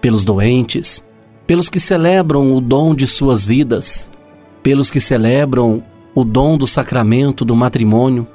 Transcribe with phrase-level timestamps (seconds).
[0.00, 1.04] pelos doentes,
[1.46, 4.10] pelos que celebram o dom de suas vidas,
[4.62, 5.82] pelos que celebram
[6.14, 8.26] o dom do sacramento do matrimônio,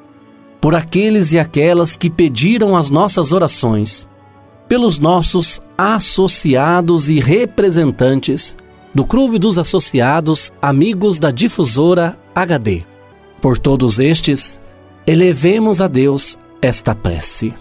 [0.62, 4.08] por aqueles e aquelas que pediram as nossas orações,
[4.68, 8.56] pelos nossos associados e representantes
[8.94, 12.84] do Clube dos Associados Amigos da Difusora HD.
[13.42, 14.62] Por todos estes,
[15.06, 17.54] elevemos a Deus esta prece.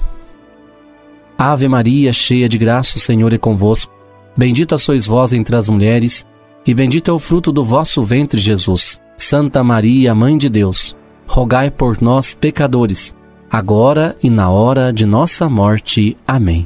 [1.51, 3.93] Ave Maria, cheia de graça, o Senhor é convosco.
[4.37, 6.25] Bendita sois vós entre as mulheres,
[6.65, 9.01] e bendito é o fruto do vosso ventre, Jesus.
[9.19, 13.17] Santa Maria, Mãe de Deus, rogai por nós, pecadores,
[13.51, 16.17] agora e na hora de nossa morte.
[16.27, 16.65] Amém.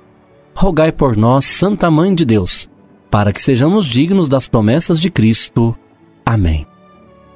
[0.55, 2.69] Rogai por nós, Santa Mãe de Deus,
[3.11, 5.75] para que sejamos dignos das promessas de Cristo.
[6.25, 6.67] Amém.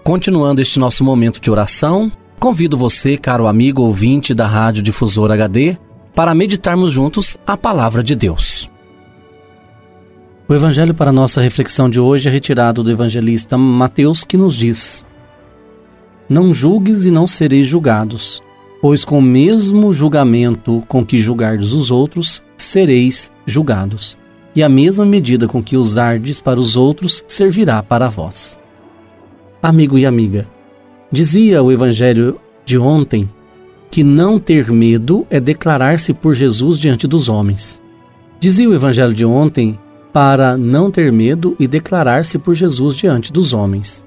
[0.04, 5.78] Continuando este nosso momento de oração, convido você, caro amigo ouvinte da Rádio Difusor HD,
[6.14, 8.70] para meditarmos juntos a palavra de Deus.
[10.48, 15.04] O evangelho para nossa reflexão de hoje é retirado do evangelista Mateus, que nos diz:
[16.28, 18.42] Não julgues e não sereis julgados,
[18.82, 24.18] pois com o mesmo julgamento com que julgardes os outros, sereis julgados,
[24.54, 28.58] e a mesma medida com que usardes para os outros servirá para vós.
[29.62, 30.48] Amigo e amiga,
[31.12, 33.28] dizia o evangelho de ontem
[33.90, 37.82] que não ter medo é declarar-se por Jesus diante dos homens.
[38.38, 39.78] Dizia o evangelho de ontem
[40.12, 44.04] para não ter medo e declarar-se por Jesus diante dos homens.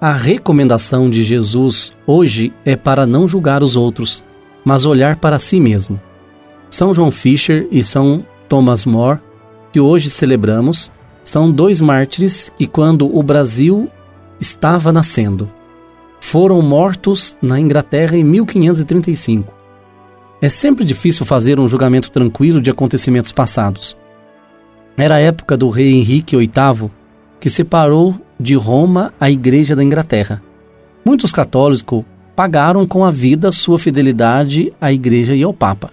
[0.00, 4.24] A recomendação de Jesus hoje é para não julgar os outros,
[4.64, 6.00] mas olhar para si mesmo.
[6.68, 9.20] São João Fisher e São Thomas More,
[9.72, 10.90] que hoje celebramos,
[11.22, 13.88] são dois mártires que, quando o Brasil
[14.40, 15.48] estava nascendo,
[16.32, 19.52] foram mortos na Inglaterra em 1535.
[20.40, 23.94] É sempre difícil fazer um julgamento tranquilo de acontecimentos passados.
[24.96, 26.90] Era a época do rei Henrique VIII,
[27.38, 30.42] que separou de Roma a Igreja da Inglaterra.
[31.04, 32.02] Muitos católicos
[32.34, 35.90] pagaram com a vida sua fidelidade à Igreja e ao Papa.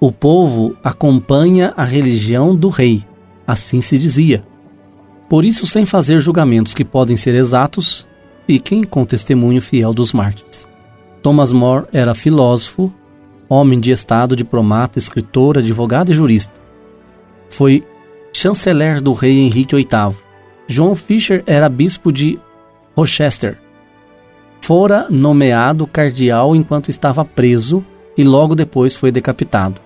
[0.00, 3.04] O povo acompanha a religião do rei,
[3.46, 4.42] assim se dizia.
[5.28, 8.08] Por isso, sem fazer julgamentos que podem ser exatos,
[8.48, 10.66] fiquem com testemunho fiel dos mártires.
[11.22, 12.90] Thomas More era filósofo,
[13.46, 16.54] homem de estado, diplomata, escritor, advogado e jurista.
[17.50, 17.84] Foi
[18.32, 20.16] chanceler do rei Henrique VIII.
[20.66, 22.38] João Fisher era bispo de
[22.96, 23.58] Rochester.
[24.62, 27.84] Fora nomeado cardeal enquanto estava preso
[28.16, 29.78] e logo depois foi decapitado.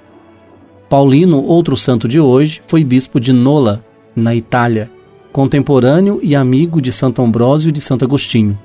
[0.89, 3.85] Paulino, outro santo de hoje, foi bispo de Nola,
[4.15, 4.89] na Itália
[5.33, 8.59] contemporâneo e amigo de Santo Ambrósio e de Santo Agostinho.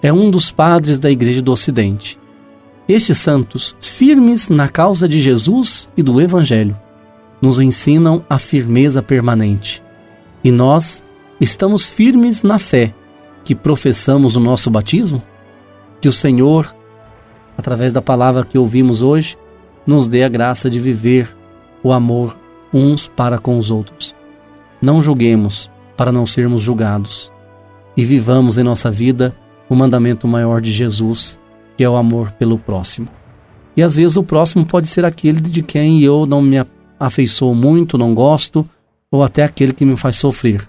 [0.00, 2.18] É um dos padres da Igreja do Ocidente.
[2.88, 6.76] Estes santos, firmes na causa de Jesus e do Evangelho,
[7.42, 9.82] nos ensinam a firmeza permanente.
[10.42, 11.02] E nós
[11.40, 12.94] estamos firmes na fé
[13.44, 15.22] que professamos no nosso batismo?
[16.00, 16.74] Que o Senhor,
[17.56, 19.36] através da palavra que ouvimos hoje,
[19.86, 21.36] nos dê a graça de viver
[21.82, 22.38] o amor
[22.72, 24.14] uns para com os outros.
[24.80, 27.32] Não julguemos, para não sermos julgados.
[27.96, 29.36] E vivamos em nossa vida
[29.68, 31.38] o mandamento maior de Jesus,
[31.76, 33.08] que é o amor pelo próximo.
[33.76, 36.64] E às vezes o próximo pode ser aquele de quem eu não me
[37.00, 38.68] afeiçoo muito, não gosto,
[39.10, 40.68] ou até aquele que me faz sofrer.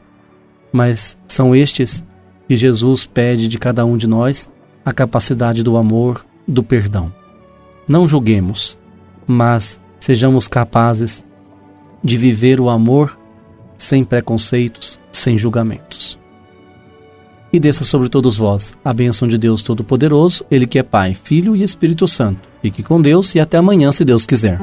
[0.74, 2.04] Mas são estes
[2.48, 4.50] que Jesus pede de cada um de nós
[4.84, 7.14] a capacidade do amor, do perdão.
[7.88, 8.80] Não julguemos,
[9.28, 11.24] mas sejamos capazes
[12.04, 13.19] de viver o amor
[13.80, 16.20] sem preconceitos, sem julgamentos.
[17.52, 21.56] E desça sobre todos vós a bênção de Deus Todo-Poderoso, Ele que é Pai, Filho
[21.56, 22.48] e Espírito Santo.
[22.62, 24.60] Fique com Deus e até amanhã, se Deus quiser.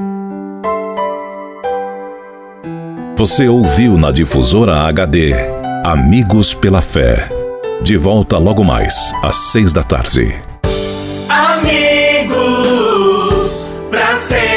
[3.17, 5.33] Você ouviu na Difusora HD
[5.83, 7.27] Amigos pela Fé.
[7.81, 10.35] De volta logo mais, às seis da tarde.
[11.29, 12.35] Amigos,
[13.89, 14.56] para sempre.